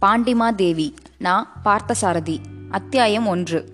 பாண்டிமா 0.00 0.54
தேவி 0.54 0.94
நான் 1.18 1.62
பார்த்தசாரதி 1.64 2.36
அத்தியாயம் 2.70 3.26
ஒன்று. 3.26 3.68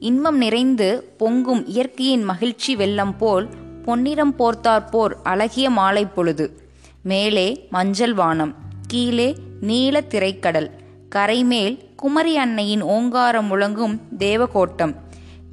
இன்பம் 0.00 0.36
நிறைந்து 0.36 1.14
பொங்கும் 1.18 1.66
இயற்கையின் 1.66 2.22
மகிழ்ச்சி 2.22 2.76
வெள்ளம் 2.76 3.16
போல் 3.16 3.48
பொன்னிறம் 3.84 4.34
போர்த்தார் 4.38 4.90
போர் 4.90 5.16
அழகிய 5.22 5.70
மாலை 5.70 6.06
பொழுது. 6.06 6.62
மேலே 7.02 7.66
மஞ்சள் 7.70 8.14
வானம் 8.14 8.54
கீழே 8.86 9.34
நீல 9.60 10.00
திரைக்கடல் 10.00 10.70
கரைமேல் 11.14 11.78
குமரி 11.96 12.36
அன்னையின் 12.36 12.82
ஓங்காரம் 12.82 13.50
முழங்கும் 13.50 14.00
தேவகோட்டம். 14.18 14.94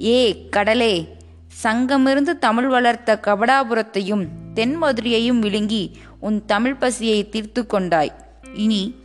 ஏ 0.02 0.48
கடலே! 0.50 1.18
சங்கமிருந்து 1.64 2.38
தமிழ் 2.38 2.68
வளர்த்த 2.68 3.20
கபடாபுரத்தையும் 3.22 4.28
தென்மதுரையையும் 4.56 5.40
விழுங்கி 5.40 5.98
உன் 6.20 6.46
தமிழ் 6.46 6.76
பசியை 6.76 7.30
தீர்த்து 7.30 7.66
கொண்டாய். 7.66 8.12
இனி 8.54 8.96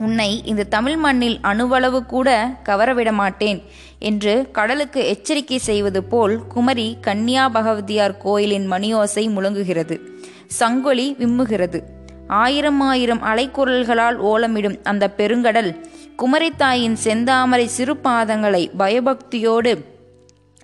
உன்னை 0.00 0.42
இந்த 0.44 0.64
தமிழ் 0.64 0.96
மண்ணில் 0.96 1.38
அணுவளவு 1.42 2.06
கூட 2.06 2.56
கவரவிட 2.64 3.12
மாட்டேன் 3.12 3.62
என்று 3.98 4.48
கடலுக்கு 4.52 5.06
எச்சரிக்கை 5.06 5.58
செய்வது 5.58 6.04
போல் 6.04 6.46
குமரி 6.46 6.96
கன்னியா 7.00 7.48
பகவதியார் 7.48 8.16
கோயிலின் 8.16 8.70
மணியோசை 8.70 9.30
முழங்குகிறது. 9.30 10.00
சங்கொலி 10.60 11.16
விம்முகிறது. 11.18 11.82
ஆயிரம் 12.26 12.80
ஆயிரம் 12.80 13.22
அலைக்குரல்களால் 13.22 14.18
ஓலமிடும் 14.22 14.78
அந்த 14.82 15.12
பெருங்கடல் 15.16 15.84
குமரித்தாயின் 16.16 16.96
செந்தாமரை 17.04 17.64
சிறு 17.64 17.94
பாதங்களை 17.94 18.70
பயபக்தியோடு 18.78 19.84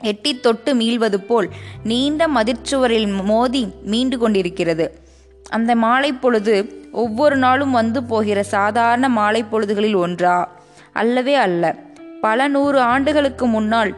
எட்டி 0.00 0.40
தொட்டு 0.40 0.74
மீள்வது 0.74 1.16
போல் 1.16 1.50
நீண்ட 1.84 2.28
மதிர்ச்சுவரில் 2.28 3.24
மோதி 3.24 3.66
மீண்டு 3.82 4.18
கொண்டிருக்கிறது. 4.18 5.07
அந்த 5.48 5.76
மாலை 5.76 6.12
பொழுது 6.12 6.86
ஒவ்வொரு 6.92 7.36
நாளும் 7.36 7.70
வந்து 7.70 8.04
போகிற 8.04 8.42
சாதாரண 8.42 9.08
மாலை 9.08 9.44
பொழுதுகளில் 9.44 9.96
ஒன்றா? 9.96 10.62
அல்லவே 10.92 11.34
அல்ல. 11.34 11.76
பல 12.20 12.48
நூறு 12.48 12.80
ஆண்டுகளுக்கு 12.80 13.46
முன்னால் 13.46 13.94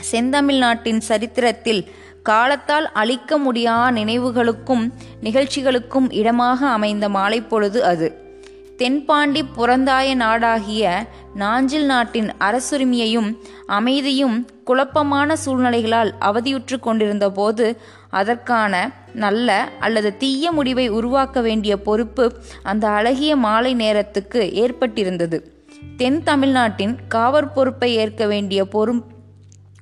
செந்தமிழ் 0.00 0.58
நாட்டின் 0.58 1.00
சரித்திரத்தில் 1.00 1.90
காலத்தால் 2.22 2.92
அழிக்க 2.92 3.38
முடியா 3.38 3.90
நினைவுகளுக்கும் 3.90 4.92
நிகழ்ச்சிகளுக்கும் 5.22 6.12
இடமாக 6.12 6.68
அமைந்த 6.68 7.08
மாலை 7.08 7.40
பொழுது 7.40 7.84
அது. 7.84 8.25
தென்பாண்டி 8.76 9.44
புறந்தாய 9.44 10.16
நாடாகிய 10.16 11.06
நாஞ்சில் 11.34 11.84
நாட்டின் 11.84 12.32
அரசுரிமையையும் 12.38 13.36
அமைதியும் 13.66 14.48
குழப்பமான 14.64 15.36
சூழ்நிலைகளால் 15.36 16.14
அவதியுற்று 16.20 16.78
கொண்டிருந்த 16.80 17.30
போது 17.30 17.76
அதற்கான 18.10 18.92
நல்ல 19.14 19.68
அல்லது 19.80 20.16
தீய 20.16 20.52
முடிவை 20.52 20.88
உருவாக்க 20.88 21.40
வேண்டிய 21.40 21.76
பொறுப்பு 21.76 22.32
அந்த 22.62 22.88
அழகிய 22.88 23.36
மாலை 23.36 23.74
நேரத்துக்கு 23.74 24.50
ஏற்பட்டிருந்தது. 24.54 25.40
தென் 25.96 26.22
தமிழ்நாட்டின் 26.22 26.96
காவற் 27.08 27.54
பொறுப்பை 27.54 27.94
ஏற்க 27.94 28.26
வேண்டிய 28.26 28.64
பொறும் 28.64 29.04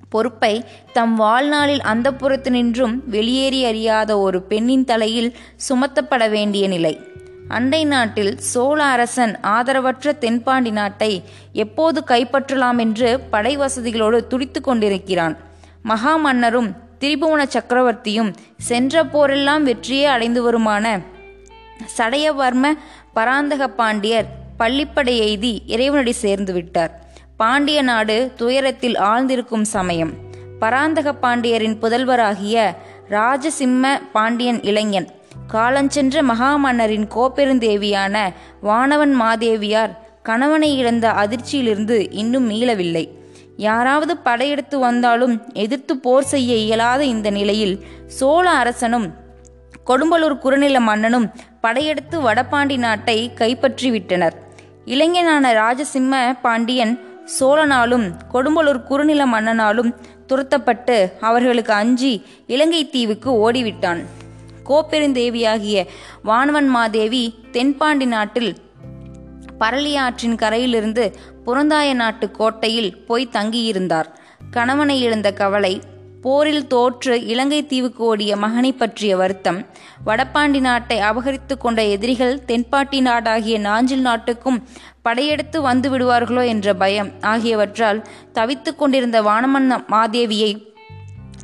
பொறுப்பை 0.09 0.65
தம் 0.92 1.15
வாழ்நாளில் 1.15 1.83
அந்த 1.83 2.11
புறத்தினின்றும் 2.11 3.00
வெளியேறி 3.06 3.65
அறியாத 3.65 4.19
ஒரு 4.19 4.42
பெண்ணின் 4.42 4.84
தலையில் 4.84 5.37
சுமத்தப்பட 5.69 6.31
வேண்டிய 6.31 6.69
நிலை. 6.69 7.00
அண்டை 7.48 7.84
நாட்டில் 7.84 8.39
சோழ 8.39 8.84
அரசன் 8.84 9.39
ஆதரவற்ற 9.42 10.19
தென்பாண்டி 10.19 10.70
நாட்டை 10.70 11.23
எப்போது 11.53 12.05
கைப்பற்றலாம் 12.06 12.78
என்று 12.78 13.20
படை 13.20 13.59
வசதிகளோடு 13.59 14.27
துடித்து 14.27 14.61
கொண்டிருக்கிறான். 14.61 15.37
மகா 15.83 16.17
மன்னரும் 16.17 16.72
திரிபுவன 17.00 17.45
சக்கரவர்த்தியும் 17.45 18.34
சென்ற 18.59 19.05
போரெல்லாம் 19.05 19.62
வெற்றியே 19.62 20.05
அடைந்து 20.05 20.42
வருமான 20.42 21.00
சடையவர்ம 21.99 22.65
பராந்தக 23.15 23.69
பாண்டியர் 23.69 24.25
பள்ளிப்படை 24.59 25.21
எய்தி 25.21 25.59
இறைவனடி 25.66 26.12
சேர்ந்து 26.12 26.53
விட்டார். 26.53 27.04
பாண்டிய 27.37 27.83
நாடு 27.83 28.33
துயரத்தில் 28.37 28.99
ஆழ்ந்திருக்கும் 28.99 29.62
சமயம். 29.62 30.12
பராந்தக 30.60 31.12
பாண்டியரின் 31.12 31.77
புதல்வராகிய 31.83 32.77
ராஜசிம்ம 33.10 34.00
பாண்டியன் 34.12 34.62
இளைஞன் 34.62 35.09
காலஞ்சென்ற 35.53 36.22
மகாமன்னரின் 36.31 37.06
கோப்பெருந்தேவியான 37.15 38.16
வானவன் 38.60 39.15
மாதேவியார் 39.21 39.93
கணவனை 40.22 40.71
இழந்த 40.77 41.06
அதிர்ச்சியிலிருந்து 41.22 41.97
இன்னும் 42.10 42.47
மீளவில்லை. 42.50 43.05
யாராவது 43.56 44.16
படையெடுத்து 44.16 44.78
வந்தாலும் 44.78 45.34
எதிர்த்து 45.53 45.94
போர் 45.97 46.25
செய்ய 46.25 46.54
இயலாத 46.56 47.04
இந்த 47.04 47.31
நிலையில் 47.31 47.75
சோழ 48.19 48.50
அரசனும் 48.50 49.06
கொடும்பலூர் 49.91 50.38
குறுநில 50.38 50.81
மன்னனும் 50.81 51.28
படையெடுத்து 51.60 52.16
வடபாண்டி 52.21 52.77
நாட்டை 52.78 53.19
கைப்பற்றிவிட்டனர். 53.41 54.37
இளைஞனான 54.84 55.53
ராஜசிம்ம 55.62 56.15
பாண்டியன் 56.43 56.94
சோழனாலும் 57.38 58.06
கொடும்பலூர் 58.33 58.83
குறுநில 58.83 59.27
மன்னனாலும் 59.27 59.94
துரத்தப்பட்டு 60.28 60.97
அவர்களுக்கு 61.21 61.72
அஞ்சி 61.72 62.12
இலங்கை 62.47 62.83
தீவுக்கு 62.88 63.31
ஓடிவிட்டான். 63.44 64.03
கோப்பெருந்தேவியாகிய 64.69 65.86
வானவன் 66.22 66.66
மாதேவி 66.66 67.34
தென்பாண்டி 67.50 68.06
நாட்டில் 68.06 68.56
பரளியாற்றின் 69.60 70.34
கரையிலிருந்து 70.34 71.14
புறந்தாய 71.44 71.94
நாட்டு 71.94 72.30
கோட்டையில் 72.30 73.04
போய் 73.04 73.28
தங்கியிருந்தார். 73.32 74.06
கணவனை 74.50 75.03
இழந்த 75.03 75.32
கவலை 75.32 75.80
போரில் 76.22 76.66
தோற்று 76.66 77.26
இலங்கை 77.26 77.66
தீவுக்கு 77.66 78.04
ஓடிய 78.04 78.36
மகனை 78.36 78.72
பற்றிய 78.72 79.16
வருத்தம் 79.16 79.66
வடபாண்டி 80.06 80.60
நாட்டை 80.60 80.98
அபகரித்து 80.98 81.58
கொண்ட 81.58 81.84
எதிரிகள் 81.84 82.41
தென்பாட்டி 82.47 83.00
நாடாகிய 83.00 83.58
நாஞ்சில் 83.58 84.00
நாட்டுக்கும் 84.00 84.69
படையெடுத்து 85.03 85.62
வந்து 85.62 85.91
விடுவார்களோ 85.91 86.47
என்ற 86.47 86.74
பயம் 86.74 87.10
ஆகியவற்றால் 87.20 88.04
தவித்து 88.32 88.76
கொண்டிருந்த 88.76 89.22
வானமன்ன 89.22 89.84
மாதேவியை 89.91 90.73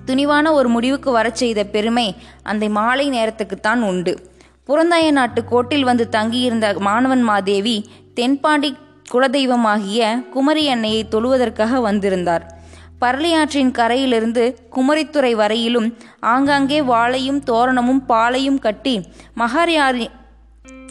துணிவான 0.06 0.52
ஒரு 0.52 0.68
முடிவுக்கு 0.68 1.10
வரச் 1.10 1.40
செய்த 1.42 1.60
பெருமை 1.64 2.16
அந்த 2.42 2.68
மாலை 2.68 3.06
நேரத்துக்குத்தான் 3.10 3.82
உண்டு. 3.90 4.14
புறந்தாய 4.64 5.10
நாட்டு 5.10 5.44
கோட்டில் 5.44 5.84
வந்து 5.84 6.08
தங்கியிருந்த 6.08 6.66
மாணவன் 6.78 7.22
மாதேவி 7.22 7.76
தென்பாண்டி 8.14 8.76
குலதெய்வமாகிய 9.12 10.28
குமரி 10.28 10.64
அன்னையை 10.68 11.02
தொழுவதற்காக 11.10 11.80
வந்திருந்தார். 11.80 12.44
பரளியாற்றின் 13.00 13.70
கரையிலிருந்து 13.70 14.44
குமரித்துறை 14.76 15.32
வரையிலும் 15.34 15.88
ஆங்காங்கே 16.20 16.80
வாழையும் 16.82 17.40
தோரணமும் 17.46 18.02
பாலையும் 18.06 18.58
கட்டி 18.58 18.94
மகாரியாரி 19.36 20.06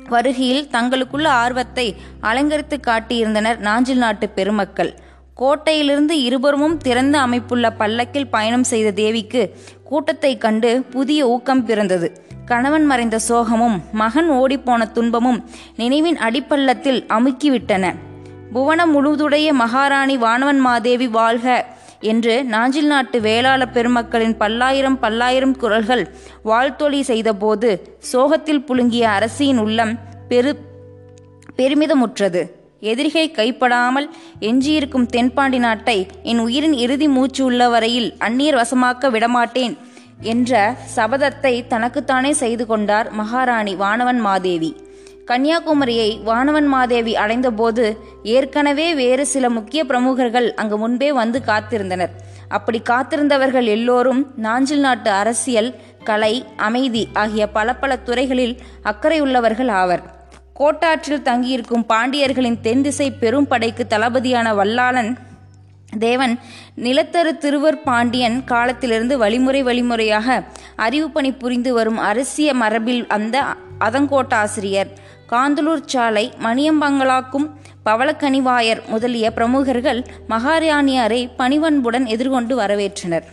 வருகையில் 0.10 0.68
தங்களுக்குள்ள 0.72 1.28
ஆர்வத்தை 1.42 1.86
அலங்கரித்து 2.22 2.78
காட்டியிருந்தனர் 2.88 3.58
நாஞ்சில் 3.58 3.98
நாட்டு 3.98 4.30
பெருமக்கள். 4.30 4.92
கோட்டையிலிருந்து 5.42 6.16
இருபுறமும் 6.28 6.78
திறந்த 6.78 7.20
அமைப்புள்ள 7.20 7.72
பல்லக்கில் 7.72 8.28
பயணம் 8.28 8.64
செய்த 8.64 8.92
தேவிக்கு 8.92 9.56
கூட்டத்தை 9.84 10.38
கண்டு 10.38 10.72
புதிய 10.90 11.28
ஊக்கம் 11.28 11.66
பிறந்தது. 11.66 12.08
கணவன் 12.46 12.86
மறைந்த 12.86 13.20
சோகமும் 13.30 13.78
மகன் 13.92 14.30
ஓடிப்போன 14.32 14.92
துன்பமும் 14.92 15.40
நினைவின் 15.76 16.18
அடிப்பள்ளத்தில் 16.18 17.02
அமுக்கிவிட்டன. 17.08 17.94
புவனம் 18.54 18.92
முழுதுடைய 18.92 19.54
மகாராணி 19.54 20.18
வானவன் 20.18 20.60
மாதேவி 20.60 21.08
வாழ்க 21.08 21.66
என்று 22.00 22.44
நாஞ்சில் 22.44 22.88
நாட்டு 22.88 23.22
வேளாள 23.22 23.62
பெருமக்களின் 23.66 24.38
பல்லாயிரம் 24.38 25.00
பல்லாயிரம் 25.00 25.58
குரல்கள் 25.58 26.06
வாழ்த்தொழி 26.44 27.02
செய்தபோது 27.04 27.98
சோகத்தில் 28.12 28.66
புழுங்கிய 28.68 29.08
அரசியின் 29.18 29.58
உள்ளம் 29.58 29.94
பெரு 30.28 30.54
பெருமிதமுற்றது. 31.58 32.42
எதிரிகை 32.80 33.32
கைப்படாமல் 33.32 34.10
எஞ்சியிருக்கும் 34.40 35.06
தென்பாண்டி 35.06 35.58
நாட்டை 35.58 36.08
என் 36.24 36.40
உயிரின் 36.40 36.74
இறுதி 36.74 37.08
மூச்சு 37.08 37.46
உள்ள 37.46 37.70
வரையில் 37.70 38.16
அந்நியர் 38.20 38.62
வசமாக்க 38.62 39.10
விடமாட்டேன் 39.10 39.78
என்ற 40.22 40.76
சபதத்தை 40.96 41.68
தனக்குத்தானே 41.68 42.34
செய்து 42.34 42.66
கொண்டார் 42.66 43.12
மகாராணி 43.12 43.76
வானவன் 43.76 44.20
மாதேவி. 44.20 44.76
கன்னியாகுமரியை 45.26 46.24
வானவன் 46.24 46.68
மாதேவி 46.68 47.16
அடைந்தபோது 47.16 47.98
ஏற்கனவே 48.24 48.94
வேறு 48.94 49.26
சில 49.26 49.50
முக்கிய 49.50 49.86
பிரமுகர்கள் 49.86 50.54
அங்கு 50.54 50.78
முன்பே 50.78 51.12
வந்து 51.12 51.42
காத்திருந்தனர். 51.46 52.10
அப்படி 52.50 52.82
காத்திருந்தவர்கள் 52.90 53.64
எல்லோரும் 53.64 54.32
நாஞ்சில் 54.36 54.80
நாட்டு 54.80 55.12
அரசியல் 55.12 55.76
கலை 56.04 56.46
அமைதி 56.56 57.08
ஆகிய 57.14 57.48
பல 57.48 57.76
பல 57.76 57.96
துறைகளில் 57.96 58.60
அக்கறையுள்ளவர்கள் 58.84 59.72
ஆவர். 59.72 60.19
கோட்டாற்றில் 60.60 61.22
தங்கியிருக்கும் 61.22 61.86
பாண்டியர்களின் 61.90 62.60
தென் 62.62 62.82
திசை 62.82 63.12
பெரும் 63.12 63.48
படைக்கு 63.48 63.84
தளபதியான 63.90 64.48
வல்லாளன் 64.54 65.12
தேவன் 66.00 66.34
நிலத்தரு 66.78 67.32
திருவர் 67.38 67.78
பாண்டியன் 67.82 68.44
காலத்திலிருந்து 68.44 69.18
வழிமுறை 69.18 69.62
வழிமுறையாக 69.64 70.44
அறிவு 70.76 71.08
பணி 71.10 71.32
புரிந்து 71.32 71.74
வரும் 71.74 71.98
அரசிய 71.98 72.54
மரபில் 72.54 73.08
அந்த 73.08 73.46
அதங்கோட்டாசிரியர் 73.80 74.92
காந்தலூர் 75.32 75.86
சாலை 75.86 76.26
மணியம்பங்களாக்கும் 76.44 77.50
பவளக்கனிவாயர் 77.86 78.86
முதலிய 78.88 79.32
பிரமுகர்கள் 79.32 80.06
மகாராணியாரை 80.30 81.22
பணிவன்புடன் 81.38 82.06
எதிர்கொண்டு 82.06 82.56
வரவேற்றனர். 82.60 83.28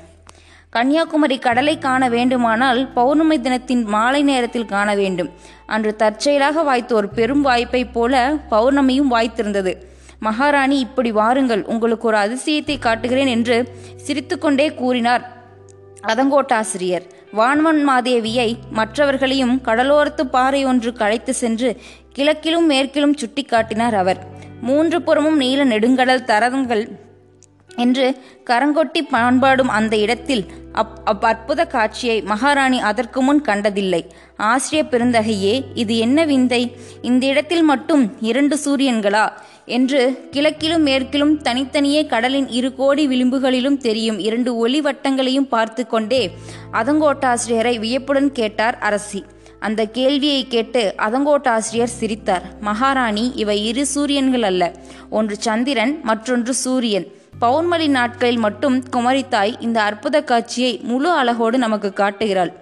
கன்னியாகுமரி 0.72 1.38
கடலை 1.38 1.78
காண 1.78 2.08
வேண்டுமானால் 2.08 2.88
பௌர்ணமி 2.92 3.40
தினத்தின் 3.40 3.84
மாலை 3.84 4.22
நேரத்தில் 4.22 4.66
காண 4.66 4.94
வேண்டும். 4.94 5.30
அன்று 5.66 5.96
தற்செயலாக 5.96 6.62
வாய்த்த 6.62 6.94
ஒரு 6.94 7.08
பெரும் 7.08 7.44
வாய்ப்பைப் 7.44 7.92
போல 7.92 8.34
பௌர்ணமியும் 8.50 9.10
வாய்த்திருந்தது. 9.10 9.72
மகாராணி 10.20 10.78
இப்படி 10.78 11.12
வாருங்கள். 11.12 11.62
உங்களுக்கு 11.64 12.06
ஒரு 12.06 12.16
அதிசயத்தை 12.16 12.78
காட்டுகிறேன் 12.78 13.26
என்று 13.26 13.56
சிரித்துக்கொண்டே 13.96 14.74
கூறினார் 14.74 15.24
அதங்கோட்டாசிரியர் 16.02 17.06
வான்வன் 17.32 17.80
மாதேவியை 17.88 18.48
மற்றவர்களையும் 18.70 19.56
கடலோரத்து 19.64 20.22
பாறை 20.22 20.64
ஒன்று 20.64 20.92
கலைத்து 20.92 21.34
சென்று 21.34 21.70
கிழக்கிலும் 22.18 22.66
மேற்கிலும் 22.66 23.16
சுட்டிக்காட்டினார் 23.16 23.98
அவர். 24.02 24.20
மூன்று 24.60 25.02
புறமும் 25.02 25.36
நீல 25.36 25.64
நெடுங்கடல் 25.64 26.28
தரங்கள் 26.32 26.84
என்று 27.76 28.18
கரங்கொட்டி 28.46 29.00
பண்பாடும் 29.10 29.68
அந்த 29.68 29.96
இடத்தில் 29.96 30.44
அப் 30.72 31.00
அப் 31.04 31.24
அற்புத 31.24 31.64
காட்சியை 31.64 32.22
மகாராணி 32.22 32.80
அதற்கு 32.80 33.22
முன் 33.22 33.40
கண்டதில்லை. 33.40 34.06
ஆசிரிய 34.36 34.84
பெருந்தகையே 34.90 35.62
இது 35.74 35.98
என்ன 35.98 36.24
விந்தை? 36.24 36.76
இந்த 37.02 37.26
இடத்தில் 37.26 37.62
மட்டும் 37.62 38.16
இரண்டு 38.20 38.58
சூரியன்களா? 38.64 39.28
என்று 39.66 40.28
கிழக்கிலும் 40.30 40.82
மேற்கிலும் 40.82 41.42
தனித்தனியே 41.42 42.06
கடலின் 42.06 42.48
இரு 42.48 42.74
கோடி 42.74 43.06
விளிம்புகளிலும் 43.08 43.76
தெரியும் 43.76 44.18
இரண்டு 44.18 44.56
ஒளி 44.56 44.80
வட்டங்களையும் 44.80 45.48
பார்த்து 45.48 45.86
கொண்டே 45.86 46.30
அதங்கோட்டாசிரியரை 46.72 47.78
வியப்புடன் 47.78 48.32
கேட்டார் 48.32 48.78
அரசி. 48.78 49.24
அந்த 49.60 49.86
கேள்வியை 49.86 50.46
கேட்டு 50.48 50.94
அதங்கோட்டாசிரியர் 50.98 51.94
சிரித்தார். 51.98 52.42
மகாராணி 52.60 53.32
இவை 53.34 53.66
இரு 53.66 53.86
சூரியன்கள் 53.86 54.42
அல்ல 54.42 54.72
ஒன்று 55.10 55.36
சந்திரன் 55.36 56.00
மற்றொன்று 56.02 56.54
சூரியன். 56.54 57.06
பௌர்ணமி 57.38 57.88
நாட்களில் 57.88 58.38
மட்டும் 58.38 58.84
குமரித்தாய் 58.90 59.60
இந்த 59.60 59.82
அற்புத 59.82 60.22
காட்சியை 60.22 60.80
முழு 60.82 61.10
அழகோடு 61.10 61.58
நமக்கு 61.58 61.92
காட்டுகிறாள். 61.92 62.52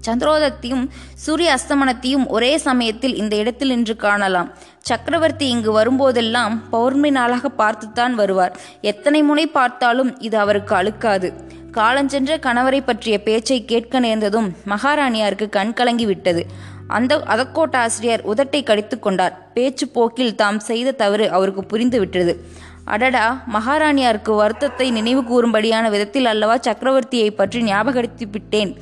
சந்திரோதத்தையும் 0.00 0.90
சூரிய 1.14 1.58
அஸ்தமனத்தையும் 1.58 2.26
ஒரே 2.26 2.56
சமயத்தில் 2.56 3.16
இந்த 3.16 3.36
இடத்தில் 3.36 3.68
நின்று 3.68 3.96
காணலாம். 3.96 4.50
சக்கரவர்த்தி 4.80 5.48
இங்கு 5.48 5.70
வரும்போதெல்லாம் 5.80 6.58
பௌர்ணமி 6.70 7.10
நாளாக 7.10 7.48
பார்த்துத்தான் 7.48 8.14
வருவார். 8.14 8.56
எத்தனை 8.80 9.22
முனை 9.22 9.46
பார்த்தாலும் 9.46 10.20
இது 10.20 10.38
அவருக்கு 10.38 10.74
அழுக்காது. 10.74 11.32
காலஞ்சென்ற 11.72 12.38
கணவரை 12.40 12.80
பற்றிய 12.84 13.22
பேச்சை 13.22 13.64
கேட்க 13.64 14.00
நேர்ந்ததும் 14.00 14.56
மகாராணியாருக்கு 14.66 15.48
கண் 15.48 15.72
கலங்கி 15.72 16.06
விட்டது. 16.06 16.46
அந்த 16.86 17.16
அதக்கோட்டாசிரியர் 17.16 18.24
உதட்டை 18.26 18.62
கடித்து 18.62 18.98
கொண்டார். 18.98 19.52
பேச்சு 19.52 19.88
போக்கில் 19.88 20.34
தாம் 20.34 20.58
செய்த 20.60 20.90
தவறு 20.90 21.30
அவருக்கு 21.30 21.64
புரிந்து 21.64 21.98
விட்டது. 21.98 22.44
அடடா 22.84 23.42
மகாராணியாருக்கு 23.52 24.34
வருத்தத்தை 24.34 24.90
நினைவு 24.90 25.22
கூறும்படியான 25.22 25.90
விதத்தில் 25.90 26.24
அல்லவா 26.24 26.56
சக்கரவர்த்தியை 26.56 27.30
பற்றி 27.30 27.62
ஞாபகப்படுத்தி 27.62 28.26
விட்டேன் 28.30 28.72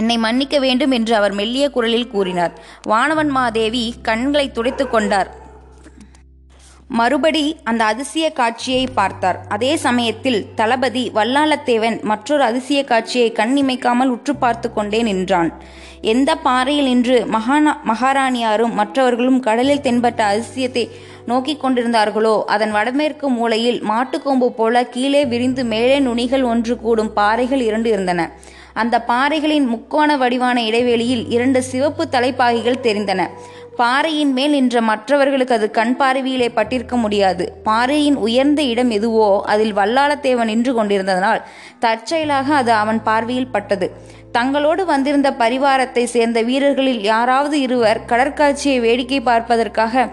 என்னை 0.00 0.18
மன்னிக்க 0.18 0.58
வேண்டும் 0.58 0.90
என்று 0.90 1.14
அவர் 1.14 1.32
மெல்லிய 1.32 1.70
குரலில் 1.70 2.08
கூறினார். 2.08 2.52
வானவன் 2.88 3.28
மாதேவி 3.28 3.94
கண்களை 4.02 4.50
துடைத்து 4.50 4.88
கொண்டார். 4.88 5.30
மறுபடி 6.88 7.56
அந்த 7.64 7.84
அதிசய 7.84 8.32
காட்சியை 8.32 8.86
பார்த்தார். 8.86 9.38
அதே 9.48 9.76
சமயத்தில் 9.76 10.52
தளபதி 10.54 11.10
வல்லாளத்தேவன் 11.14 12.02
மற்றொரு 12.02 12.42
அதிசய 12.42 12.84
காட்சியை 12.84 13.32
கண் 13.32 13.54
இமைக்காமல் 13.56 14.08
உற்று 14.08 14.36
பார்த்து 14.36 14.72
கொண்டே 14.72 15.02
நின்றான். 15.02 15.52
எந்த 16.00 16.36
பாறையில் 16.36 16.84
நின்று 16.84 17.26
மகானா 17.36 17.72
மகாராணியாரும் 17.90 18.76
மற்றவர்களும் 18.80 19.40
கடலில் 19.40 19.80
தென்பட்ட 19.80 20.20
அதிசயத்தை 20.32 20.90
நோக்கிக் 21.26 21.62
கொண்டிருந்தார்களோ 21.64 22.34
அதன் 22.54 22.70
வடமேற்கு 22.70 23.28
மூலையில் 23.28 23.78
மாட்டுக்கொம்பு 23.90 24.48
போல 24.48 24.84
கீழே 24.84 25.22
விரிந்து 25.24 25.64
மேலே 25.64 25.98
நுனிகள் 26.00 26.44
ஒன்று 26.44 26.76
கூடும் 26.78 27.12
பாறைகள் 27.12 27.60
இரண்டு 27.60 27.90
இருந்தன. 27.90 28.30
அந்த 28.72 28.96
பாறைகளின் 29.08 29.66
முக்கோண 29.66 30.16
வடிவான 30.16 30.58
இடைவெளியில் 30.62 31.24
இரண்டு 31.28 31.62
சிவப்பு 31.62 32.04
தலைப்பாகைகள் 32.08 32.84
தெரிந்தன. 32.86 33.22
பாறையின் 33.76 34.32
மேல் 34.32 34.50
நின்ற 34.50 34.80
மற்றவர்களுக்கு 34.80 35.54
அது 35.54 35.70
கண் 35.70 35.94
பார்வையிலே 35.96 36.48
பட்டிருக்க 36.48 36.96
முடியாது. 36.96 37.44
பாறையின் 37.64 38.16
உயர்ந்த 38.16 38.62
இடம் 38.62 38.90
எதுவோ 38.90 39.28
அதில் 39.46 39.74
வல்லாளத்தேவன் 39.76 40.50
நின்று 40.52 40.72
கொண்டிருந்ததனால் 40.74 41.40
தற்செயலாக 41.78 42.54
அது 42.54 42.72
அவன் 42.72 43.02
பார்வையில் 43.02 43.52
பட்டது. 43.54 43.88
தங்களோடு 44.32 44.82
வந்திருந்த 44.84 45.30
பரிவாரத்தை 45.38 46.04
சேர்ந்த 46.04 46.42
வீரர்களில் 46.42 47.00
யாராவது 47.02 47.60
இருவர் 47.60 48.00
கடற்காட்சியை 48.06 48.76
வேடிக்கை 48.80 49.20
பார்ப்பதற்காக 49.20 50.04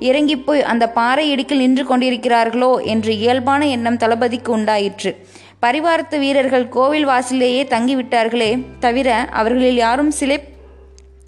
இறங்கிப்போய் 0.00 0.62
அந்த 0.72 0.84
பாறை 0.88 1.24
இடுக்கில் 1.34 1.62
நின்று 1.64 1.84
கொண்டிருக்கிறார்களோ 1.84 2.72
என்று 2.84 3.12
இயல்பான 3.18 3.62
எண்ணம் 3.66 3.96
தளபதிக்கு 3.96 4.50
உண்டாயிற்று. 4.52 5.12
பரிவாரத்து 5.62 6.16
வீரர்கள் 6.18 6.66
கோவில் 6.68 7.06
வாசலிலேயே 7.08 7.62
தங்கிவிட்டார்களே 7.64 8.50
தவிர 8.80 9.08
அவர்களில் 9.40 9.80
யாரும் 9.84 10.10
சிலை 10.10 10.38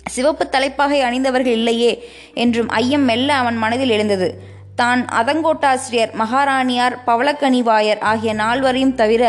சிவப்பு 0.06 0.44
தலைப்பாகை 0.48 1.00
அணிந்தவர்கள் 1.02 1.56
இல்லையே 1.60 1.92
என்றும் 2.34 2.68
ஐயம் 2.82 3.04
மெல்ல 3.04 3.30
அவன் 3.34 3.56
மனதில் 3.56 3.88
எழுந்தது. 3.88 4.28
தான் 4.76 5.00
அதங்கோட்டாசிரியர் 5.18 6.12
மகாராணியார் 6.20 6.94
பவளக்கனிவாயர் 7.06 8.00
ஆகிய 8.00 8.32
நால்வரையும் 8.34 8.94
தவிர 8.94 9.22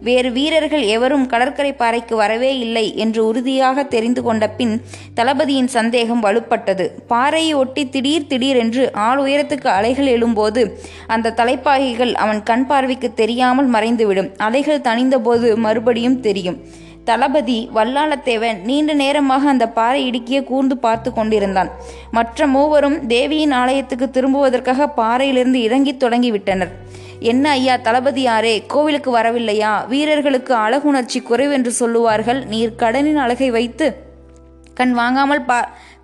வேறு 0.00 0.32
வீரர்கள் 0.32 0.82
எவரும் 0.82 1.26
கடற்கரை 1.26 1.72
பாறைக்கு 1.72 2.16
வரவே 2.16 2.58
இல்லை 2.58 2.96
என்று 2.96 3.26
உறுதியாக 3.26 3.84
தெரிந்து 3.84 4.22
கொண்ட 4.22 4.48
பின் 4.48 4.74
தளபதியின் 5.14 5.66
சந்தேகம் 5.66 6.24
வலுப்பட்டது. 6.24 6.86
பாறையை 7.06 7.54
ஒட்டி 7.54 7.88
திடீர் 7.88 8.26
திடீரென்று 8.26 8.92
ஆள் 8.92 9.18
உயரத்துக்கு 9.18 9.66
அலைகள் 9.66 10.12
எழும்போது 10.16 10.64
அந்த 11.06 11.30
தலைப்பாகைகள் 11.30 12.14
அவன் 12.14 12.42
கண் 12.42 12.66
பார்வைக்கு 12.66 13.12
தெரியாமல் 13.12 13.66
மறைந்துவிடும். 13.66 14.30
அலைகள் 14.36 14.80
தணிந்தபோது 14.80 15.56
மறுபடியும் 15.56 16.20
தெரியும். 16.20 16.60
தளபதி 17.08 17.58
வல்லாளத்தேவன் 17.74 18.58
நீண்ட 18.68 18.92
நேரமாக 19.02 19.48
அந்த 19.48 19.66
பாறை 19.78 20.00
இடுக்கிய 20.10 20.38
கூர்ந்து 20.50 20.76
பார்த்து 20.84 21.10
கொண்டிருந்தான். 21.12 21.70
மற்ற 22.10 22.46
மூவரும் 22.54 22.98
தேவியின் 23.06 23.54
ஆலயத்துக்கு 23.60 24.06
திரும்புவதற்காக 24.16 24.88
பாறையிலிருந்து 25.00 25.60
இறங்கித் 25.68 26.02
தொடங்கிவிட்டனர். 26.04 26.72
என்ன 27.30 27.44
ஐயா 27.50 27.76
தளபதியாரே 27.86 28.54
கோவிலுக்கு 28.66 29.10
வரவில்லையா? 29.16 29.72
வீரர்களுக்கு 29.86 30.54
அழகுணர்ச்சி 30.64 31.20
குறைவென்று 31.22 31.72
சொல்லுவார்கள். 31.80 32.42
நீர் 32.46 32.78
கடனின் 32.82 33.22
அழகை 33.24 33.50
வைத்து 33.50 33.88
கண் 34.74 34.92
வாங்காமல் 34.92 35.46
பா 35.48 35.58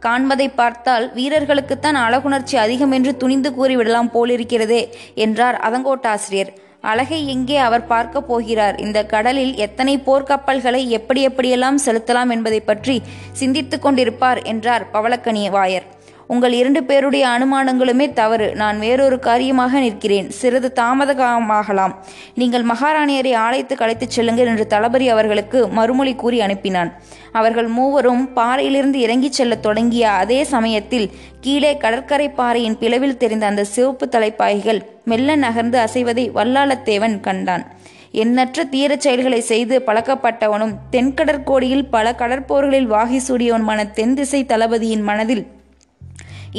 காண்பதை 0.07 0.47
பார்த்தால் 0.57 1.05
வீரர்களுக்குத்தான் 1.15 1.99
அழகுணர்ச்சி 2.07 2.57
அதிகம் 2.57 2.93
என்று 2.93 3.13
துணிந்து 3.17 3.51
கூறிவிடலாம் 3.59 4.11
போலிருக்கிறதே 4.15 4.81
என்றார் 5.25 5.59
அதங்கோட்டாசிரியர் 5.67 6.51
அழகை 6.91 7.21
எங்கே 7.29 7.57
அவர் 7.57 7.87
பார்க்க 7.87 8.21
போகிறார்? 8.31 8.77
இந்த 8.79 8.99
கடலில் 9.05 9.55
எத்தனை 9.67 9.95
போர்க்கப்பல்களை 10.07 10.83
எப்படி 10.99 11.27
எப்படியெல்லாம் 11.27 11.83
செலுத்தலாம் 11.87 12.31
என்பதை 12.31 12.61
பற்றி 12.61 13.03
சிந்தித்துக் 13.33 13.85
கொண்டிருப்பார் 13.87 14.43
என்றார் 14.45 14.87
பவளக்கனி 14.93 15.45
வாயர். 15.51 15.87
உங்கள் 16.27 16.53
இரண்டு 16.53 16.85
பேருடைய 16.85 17.29
அனுமானங்களுமே 17.29 18.13
தவறு. 18.13 18.55
நான் 18.55 18.79
வேறொரு 18.79 19.19
காரியமாக 19.19 19.81
நிற்கிறேன். 19.81 20.31
சிறிது 20.31 20.73
தாமதமாகலாம். 20.75 21.95
நீங்கள் 22.35 22.65
மகாராணியரை 22.65 23.35
ஆலயத்துக்கு 23.35 23.83
அழைத்துச் 23.85 24.11
செல்லுங்கள் 24.11 24.47
என்று 24.47 24.67
தளபதி 24.67 25.09
அவர்களுக்கு 25.09 25.69
மறுமொழி 25.69 26.15
கூறி 26.15 26.41
அனுப்பினான். 26.41 26.93
அவர்கள் 27.33 27.67
மூவரும் 27.67 28.33
பாறையிலிருந்து 28.33 28.99
இறங்கிச் 28.99 29.33
செல்லத் 29.33 29.63
தொடங்கிய 29.63 30.11
அதே 30.11 30.45
சமயத்தில் 30.45 31.11
கீழே 31.41 31.77
கடற்கரை 31.77 32.29
பாறையின் 32.29 32.77
பிளவில் 32.77 33.17
தெரிந்த 33.17 33.47
அந்த 33.47 33.65
சிவப்பு 33.65 34.09
தலைப்பாய்கள் 34.09 34.83
மெல்ல 35.05 35.37
நகர்ந்து 35.37 35.79
அசைவதை 35.79 36.31
வல்லாளத்தேவன் 36.35 37.21
கண்டான். 37.21 37.67
எண்ணற்ற 38.13 38.65
தீரச் 38.65 39.01
செயல்களை 39.01 39.41
செய்து 39.41 39.83
பழக்கப்பட்டவனும் 39.87 40.75
தென்கடற்கோடியில் 40.93 41.87
பல 41.91 42.15
கடற்போர்களில் 42.19 42.87
வாகி 42.87 43.21
சூடியவனுமான 43.29 43.91
தென் 43.91 44.15
திசை 44.15 44.45
தளபதியின் 44.45 45.03
மனதில் 45.03 45.47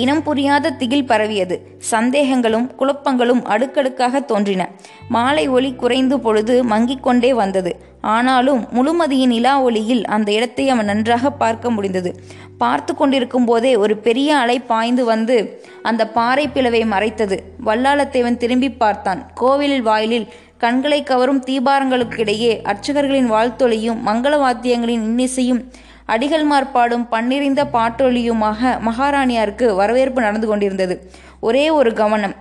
இனம் 0.02 0.24
புரியாத 0.24 0.72
திகில் 0.72 1.06
பரவியது. 1.06 1.56
சந்தேகங்களும் 1.92 2.66
குழப்பங்களும் 2.80 3.42
அடுக்கடுக்காக 3.44 4.20
தோன்றின. 4.20 4.64
மாலை 5.10 5.48
ஒளி 5.48 5.72
குறைந்து 5.74 6.16
பொழுது 6.20 6.56
மங்கிக் 6.64 7.04
கொண்டே 7.06 7.34
வந்தது. 7.34 7.72
ஆனாலும் 8.16 8.62
முழுமதியின் 8.76 9.34
நிலா 9.36 9.54
ஒளியில் 9.62 10.04
அந்த 10.06 10.30
இடத்தை 10.32 10.66
அவன் 10.70 10.86
நன்றாக 10.86 11.32
பார்க்க 11.32 11.70
முடிந்தது. 11.70 12.12
பார்த்து 12.58 12.96
கொண்டிருக்கும் 12.96 13.46
போதே 13.46 13.72
ஒரு 13.76 13.98
பெரிய 13.98 14.36
அலை 14.38 14.58
பாய்ந்து 14.72 15.06
வந்து 15.06 15.38
அந்த 15.82 16.10
பாறை 16.18 16.48
பிளவை 16.48 16.84
மறைத்தது. 16.86 17.40
வல்லாளத்தேவன் 17.66 18.42
திரும்பி 18.44 18.72
பார்த்தான். 18.84 19.24
கோவிலில் 19.34 19.82
வாயிலில் 19.82 20.28
கண்களை 20.58 21.00
கவரும் 21.04 21.44
தீபாரங்களுக்கிடையே 21.48 22.54
அர்ச்சகர்களின் 22.72 23.32
வாழ்த்தொலியும் 23.32 24.00
மங்கள 24.08 24.36
வாத்தியங்களின் 24.46 25.04
இன்னிசையும் 25.10 25.64
அடிகள்மார் 26.08 26.72
பாடும் 26.72 27.08
பன்னிறிந்த 27.10 27.62
பாட்டொலியுமாக 27.74 28.72
மகாராணியாருக்கு 28.88 29.76
வரவேற்பு 29.76 30.22
நடந்து 30.22 30.48
கொண்டிருந்தது. 30.48 30.96
ஒரே 31.40 31.70
ஒரு 31.70 31.94
கவனம். 31.94 32.36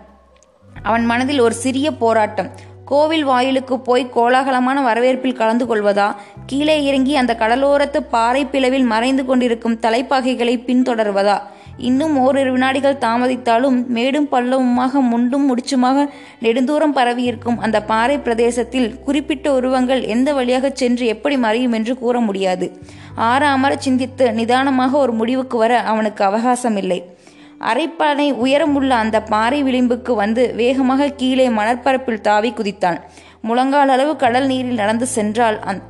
அவன் 0.83 1.04
மனதில் 1.04 1.40
ஒரு 1.40 1.54
சிறிய 1.54 1.88
போராட்டம். 1.92 2.50
கோவில் 2.85 3.25
வாயிலுக்கு 3.25 3.80
போய் 3.80 4.11
கோலாகலமான 4.16 4.78
வரவேற்பில் 4.83 5.40
கலந்து 5.40 5.64
கொள்வதா? 5.66 6.14
கீழே 6.47 6.85
இறங்கி 6.85 7.16
அந்த 7.16 7.37
கடலோரத்து 7.38 8.00
பாறை 8.11 8.44
பிளவில் 8.44 8.85
மறைந்து 8.85 9.25
கொண்டிருக்கும் 9.25 9.78
தலைப்பாகைகளை 9.83 10.56
பின்தொடர்வதா? 10.66 11.37
இன்னும் 11.78 12.16
ஓரிரு 12.18 12.50
வினாடிகள் 12.52 13.00
தாமதித்தாலும் 13.00 13.87
மேடும் 13.87 14.28
பள்ளவுமாக 14.33 15.00
முண்டும் 15.12 15.47
முடிச்சுமாக 15.49 16.04
நெடுந்தூரம் 16.42 16.94
பரவியிருக்கும் 16.94 17.59
அந்த 17.59 17.83
பாறை 17.83 18.18
பிரதேசத்தில் 18.18 19.00
குறிப்பிட்ட 19.00 19.54
உருவங்கள் 19.54 20.02
எந்த 20.02 20.33
வழியாக 20.33 20.71
சென்று 20.75 21.06
எப்படி 21.06 21.37
மறையும் 21.37 21.73
என்று 21.73 21.99
கூற 21.99 22.21
முடியாது. 22.21 22.68
ஆறாமர 23.16 23.76
சிந்தித்து 23.76 24.33
நிதானமாக 24.33 24.99
ஒரு 24.99 25.12
முடிவுக்கு 25.12 25.56
வர 25.59 25.80
அவனுக்கு 25.80 26.25
அவகாசம் 26.25 26.76
இல்லை 26.76 27.16
அரைப்பானை 27.61 28.33
உயரமுள்ள 28.33 28.94
அந்த 28.94 29.23
பாறை 29.23 29.62
விளிம்புக்கு 29.64 30.14
வந்து 30.14 30.54
வேகமாக 30.54 31.09
கீழே 31.09 31.49
மணற்பரப்பில் 31.49 32.21
தாவி 32.21 32.50
குதித்தான். 32.50 32.99
முழங்கால் 33.40 33.88
அளவு 33.88 34.16
கடல் 34.16 34.47
நீரில் 34.47 34.75
நடந்து 34.75 35.06
சென்றால் 35.06 35.61
அந் 35.61 35.80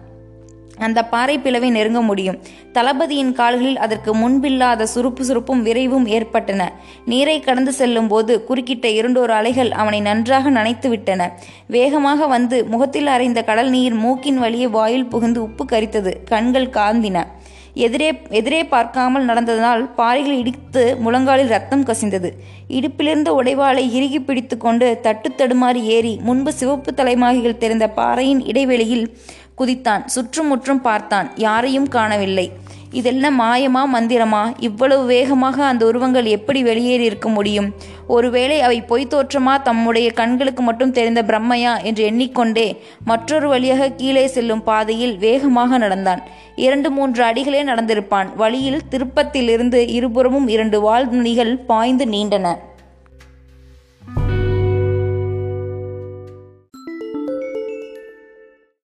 அந்த 0.79 1.05
பாறை 1.05 1.39
பிளவை 1.39 1.71
நெருங்க 1.71 2.01
முடியும். 2.01 2.39
தளபதியின் 2.73 3.33
கால்களில் 3.33 3.77
அதற்கு 3.77 4.15
முன்பில்லாத 4.15 4.83
சுருப்பு 4.83 5.25
சுருப்பும் 5.25 5.65
விரைவும் 5.65 6.07
ஏற்பட்டன. 6.07 6.73
நீரை 7.05 7.41
கடந்து 7.41 7.73
செல்லும் 7.73 8.09
போது 8.09 8.45
குறுக்கிட்ட 8.49 8.85
இரண்டொரு 8.85 9.33
அலைகள் 9.33 9.71
அவனை 9.71 10.01
நன்றாக 10.01 10.51
நனைத்து 10.51 10.89
விட்டன. 10.89 11.31
வேகமாக 11.67 12.27
வந்து 12.27 12.65
முகத்தில் 12.65 13.07
அறைந்த 13.07 13.43
கடல் 13.43 13.69
நீர் 13.69 13.95
மூக்கின் 13.95 14.39
வழியே 14.39 14.67
வாயில் 14.67 15.07
புகுந்து 15.07 15.43
உப்பு 15.43 15.65
கரித்தது. 15.65 16.15
கண்கள் 16.25 16.71
காந்தின 16.71 17.27
எதிரே 17.75 18.21
எதிரே 18.31 18.65
பார்க்காமல் 18.65 19.25
நடந்ததனால் 19.25 19.95
பாறைகள் 19.95 20.37
இடித்து 20.37 20.97
முழங்காலில் 21.05 21.49
ரத்தம் 21.49 21.85
கசிந்தது. 21.85 22.31
இடுப்பிலிருந்த 22.69 23.31
உடைவாளை 23.43 23.91
இறுகி 23.93 24.21
பிடித்து 24.21 24.57
கொண்டு 24.57 25.01
தட்டு 25.01 25.31
தடுமாறி 25.31 25.83
ஏறி 25.83 26.19
முன்பு 26.23 26.53
சிவப்பு 26.53 26.93
தலைமாகிகள் 26.95 27.59
தெரிந்த 27.59 27.89
பாறையின் 27.89 28.47
இடைவெளியில் 28.47 29.17
குதித்தான். 29.59 30.05
சுற்றுமுற்றும் 30.05 30.81
பார்த்தான். 30.81 31.31
யாரையும் 31.37 31.89
காணவில்லை. 31.89 32.53
இதெல்லாம் 32.91 33.41
மாயமா 33.41 33.81
மந்திரமா? 33.95 34.55
இவ்வளவு 34.59 35.07
வேகமாக 35.07 35.65
அந்த 35.65 35.87
உருவங்கள் 35.87 36.25
எப்படி 36.25 36.63
வெளியேறி 36.63 37.05
இருக்க 37.05 37.29
முடியும்? 37.29 37.75
ஒருவேளை 38.09 38.61
அவை 38.61 38.83
பொய்த்தோற்றமா 38.89 39.63
தம்முடைய 39.63 40.11
கண்களுக்கு 40.11 40.63
மட்டும் 40.63 40.91
தெரிந்த 40.91 41.23
பிரம்மையா? 41.23 41.83
என்று 41.83 42.05
எண்ணிக்கொண்டே 42.05 42.83
மற்றொரு 43.05 43.49
வழியாக 43.49 43.91
கீழே 43.91 44.27
செல்லும் 44.27 44.63
பாதையில் 44.63 45.19
வேகமாக 45.19 45.79
நடந்தான். 45.79 46.23
இரண்டு 46.57 46.91
மூன்று 46.91 47.25
அடிகளே 47.25 47.65
நடந்திருப்பான். 47.65 48.37
வழியில் 48.37 48.81
திருப்பத்திலிருந்து 48.91 49.89
இருபுறமும் 49.89 50.49
இரண்டு 50.49 50.81
வால்முனிகள் 50.81 51.55
பாய்ந்து 51.55 52.05
நீண்டன. 52.05 52.55